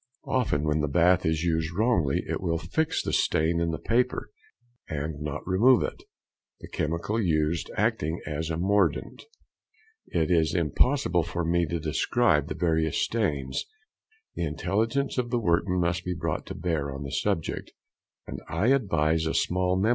[0.25, 4.31] Often when the bath is used wrongly it will fix the stain in the paper,
[4.89, 6.01] and not remove it,
[6.59, 9.21] the chemical used acting as a mordant.
[10.07, 13.65] It is impossible for me to describe the various stains,
[14.33, 17.71] the intelligence of the workman must be brought to bear on the subject;
[18.25, 19.89] and I advise a small memo.